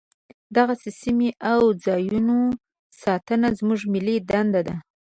[0.55, 2.37] دغسې سیمو او ځاینونو
[3.03, 4.75] ساتنه زموږ ملي دنده ده.